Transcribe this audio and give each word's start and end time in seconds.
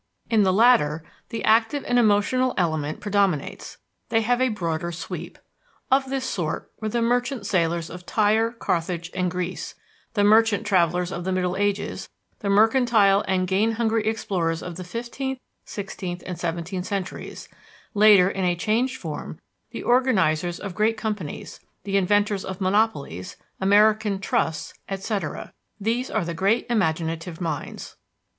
In 0.31 0.41
the 0.41 0.51
latter, 0.51 1.03
the 1.29 1.43
active 1.43 1.85
and 1.87 1.99
emotional 1.99 2.55
element 2.57 2.99
predominates. 3.01 3.77
They 4.09 4.21
have 4.21 4.41
a 4.41 4.49
broader 4.49 4.91
sweep. 4.91 5.37
Of 5.91 6.09
this 6.09 6.25
sort 6.25 6.71
were 6.81 6.89
the 6.89 7.03
merchant 7.03 7.45
sailors 7.45 7.87
of 7.87 8.07
Tyre, 8.07 8.51
Carthage, 8.51 9.11
and 9.13 9.29
Greece; 9.29 9.75
the 10.15 10.23
merchant 10.23 10.65
travelers 10.65 11.11
of 11.11 11.23
the 11.23 11.31
Middle 11.31 11.55
Ages, 11.55 12.09
the 12.39 12.49
mercantile 12.49 13.23
and 13.27 13.47
gain 13.47 13.73
hungry 13.73 14.07
explorers 14.07 14.63
of 14.63 14.75
the 14.75 14.83
fifteenth, 14.83 15.37
sixteenth, 15.65 16.23
and 16.25 16.39
seventeenth 16.39 16.87
centuries; 16.87 17.47
later, 17.93 18.27
in 18.27 18.43
a 18.43 18.55
changed 18.55 18.97
form, 18.99 19.39
the 19.69 19.83
organizers 19.83 20.59
of 20.59 20.73
great 20.73 20.97
companies, 20.97 21.59
the 21.83 21.95
inventors 21.95 22.43
of 22.43 22.59
monopolies, 22.59 23.35
American 23.59 24.19
"trusts," 24.19 24.73
etc. 24.89 25.53
These 25.79 26.09
are 26.09 26.25
the 26.25 26.33
great 26.33 26.65
imaginative 26.71 27.39
minds. 27.39 27.97